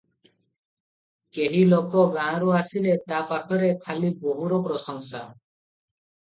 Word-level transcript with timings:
କେହି 1.37 1.59
ଲୋକ 1.73 2.05
ଗାଁରୁ 2.15 2.49
ଆସିଲେ 2.61 2.95
ତା 3.13 3.19
ପାଖରେ 3.33 3.69
ଖାଲି 3.85 4.11
ବୋହୁର 4.25 4.59
ପ୍ରଶଂସା। 4.71 5.23